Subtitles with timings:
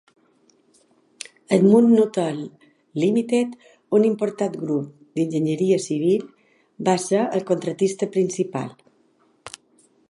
[1.57, 2.39] Edmund Nuttall
[3.03, 3.51] Limited,
[3.99, 4.89] un important grup
[5.19, 6.25] d'enginyeria civil,
[6.91, 8.75] va ser el contractista principal.